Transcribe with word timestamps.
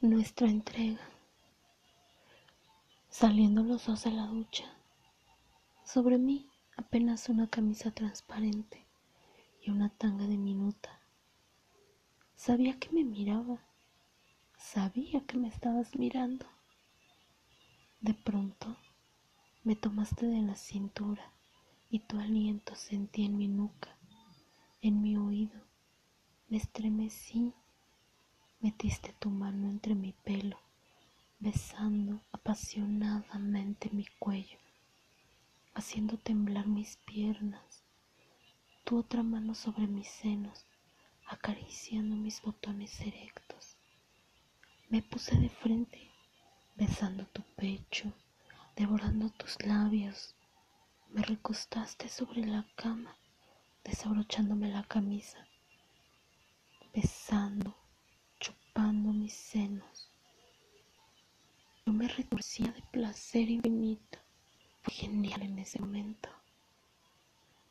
nuestra 0.00 0.48
entrega. 0.48 1.00
Saliendo 3.08 3.64
los 3.64 3.86
dos 3.86 4.04
de 4.04 4.12
la 4.12 4.26
ducha, 4.26 4.64
sobre 5.84 6.18
mí 6.18 6.48
apenas 6.76 7.28
una 7.28 7.48
camisa 7.48 7.90
transparente 7.90 8.86
y 9.60 9.70
una 9.70 9.88
tanga 9.88 10.24
diminuta. 10.28 11.00
Sabía 12.36 12.78
que 12.78 12.90
me 12.90 13.02
miraba, 13.02 13.58
sabía 14.56 15.26
que 15.26 15.36
me 15.36 15.48
estabas 15.48 15.96
mirando. 15.96 16.46
De 18.00 18.14
pronto 18.14 18.76
me 19.64 19.74
tomaste 19.74 20.26
de 20.26 20.42
la 20.42 20.54
cintura 20.54 21.32
y 21.90 22.00
tu 22.00 22.20
aliento 22.20 22.76
sentí 22.76 23.24
en 23.24 23.36
mi 23.36 23.48
nuca, 23.48 23.98
en 24.80 25.02
mi 25.02 25.16
oído. 25.16 25.60
Me 26.48 26.58
estremecí 26.58 27.52
Metiste 28.60 29.14
tu 29.20 29.30
mano 29.30 29.68
entre 29.68 29.94
mi 29.94 30.12
pelo, 30.24 30.58
besando 31.38 32.20
apasionadamente 32.32 33.88
mi 33.92 34.04
cuello, 34.18 34.58
haciendo 35.74 36.16
temblar 36.18 36.66
mis 36.66 36.96
piernas, 36.96 37.84
tu 38.82 38.98
otra 38.98 39.22
mano 39.22 39.54
sobre 39.54 39.86
mis 39.86 40.08
senos, 40.08 40.66
acariciando 41.28 42.16
mis 42.16 42.42
botones 42.42 43.00
erectos. 43.00 43.76
Me 44.88 45.02
puse 45.02 45.36
de 45.36 45.50
frente, 45.50 46.10
besando 46.74 47.26
tu 47.26 47.42
pecho, 47.54 48.12
devorando 48.74 49.30
tus 49.30 49.64
labios. 49.64 50.34
Me 51.10 51.22
recostaste 51.22 52.08
sobre 52.08 52.44
la 52.44 52.66
cama, 52.74 53.16
desabrochándome 53.84 54.68
la 54.68 54.82
camisa, 54.82 55.46
besando 56.92 57.76
mis 58.78 59.32
senos. 59.32 60.08
Yo 61.84 61.92
me 61.92 62.06
retorcía 62.06 62.70
de 62.70 62.82
placer 62.92 63.50
infinito. 63.50 64.18
Fue 64.82 64.94
genial 64.94 65.42
en 65.42 65.58
ese 65.58 65.80
momento. 65.80 66.28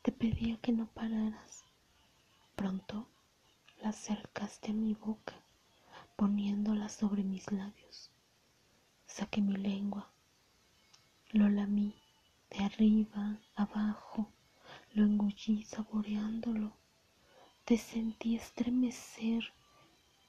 Te 0.02 0.12
pedía 0.12 0.58
que 0.58 0.72
no 0.72 0.86
pararas. 0.86 1.64
Pronto 2.56 3.08
la 3.80 3.90
acercaste 3.90 4.72
a 4.72 4.74
mi 4.74 4.92
boca, 4.94 5.34
poniéndola 6.16 6.90
sobre 6.90 7.22
mis 7.22 7.50
labios. 7.52 8.10
Saqué 9.06 9.40
mi 9.40 9.56
lengua, 9.56 10.10
lo 11.30 11.48
lamí 11.48 11.94
de 12.50 12.64
arriba 12.64 13.38
abajo, 13.54 14.30
lo 14.92 15.04
engullí 15.04 15.62
saboreándolo. 15.62 16.76
Te 17.64 17.78
sentí 17.78 18.36
estremecer 18.36 19.52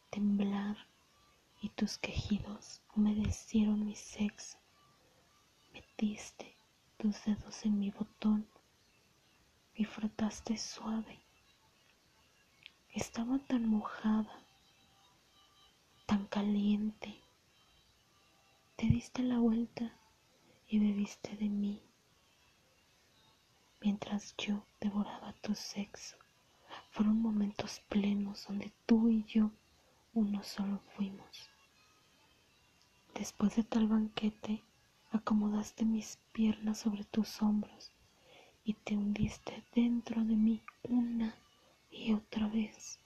temblar 0.09 0.77
y 1.61 1.69
tus 1.69 1.97
quejidos 1.97 2.81
humedecieron 2.95 3.85
mi 3.85 3.95
sexo. 3.95 4.57
Metiste 5.73 6.55
tus 6.97 7.23
dedos 7.25 7.65
en 7.65 7.79
mi 7.79 7.91
botón 7.91 8.47
y 9.75 9.85
frotaste 9.85 10.57
suave. 10.57 11.19
Estaba 12.93 13.39
tan 13.39 13.67
mojada, 13.67 14.43
tan 16.05 16.25
caliente. 16.27 17.21
Te 18.75 18.87
diste 18.87 19.23
la 19.23 19.37
vuelta 19.39 19.93
y 20.67 20.79
bebiste 20.79 21.35
de 21.35 21.49
mí 21.49 21.81
mientras 23.81 24.35
yo 24.37 24.65
devoraba 24.79 25.33
tu 25.41 25.55
sexo. 25.55 26.17
Fueron 26.91 27.21
momentos 27.21 27.81
plenos 27.89 28.45
donde 28.47 28.71
tú 28.85 29.09
y 29.09 29.23
yo 29.25 29.51
uno 30.13 30.43
solo 30.43 30.79
fuimos. 30.95 31.49
Después 33.13 33.55
de 33.55 33.63
tal 33.63 33.87
banquete, 33.87 34.63
acomodaste 35.11 35.85
mis 35.85 36.17
piernas 36.31 36.79
sobre 36.79 37.03
tus 37.03 37.41
hombros 37.41 37.91
y 38.63 38.73
te 38.73 38.95
hundiste 38.95 39.63
dentro 39.73 40.23
de 40.23 40.35
mí 40.35 40.61
una 40.83 41.35
y 41.91 42.13
otra 42.13 42.47
vez. 42.47 42.99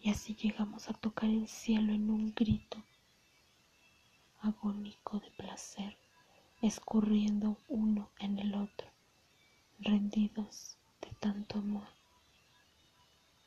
Y 0.00 0.10
así 0.10 0.34
llegamos 0.34 0.88
a 0.88 0.94
tocar 0.94 1.28
el 1.30 1.48
cielo 1.48 1.92
en 1.92 2.10
un 2.10 2.32
grito 2.34 2.82
agónico 4.40 5.18
de 5.18 5.30
placer, 5.32 5.96
escurriendo 6.62 7.56
uno 7.68 8.10
en 8.18 8.38
el 8.38 8.54
otro, 8.54 8.88
rendidos 9.80 10.76
de 11.00 11.08
tanto 11.18 11.58
amor. 11.58 11.88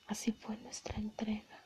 Así 0.08 0.32
fue 0.32 0.58
nuestra 0.58 0.98
entrega. 0.98 1.64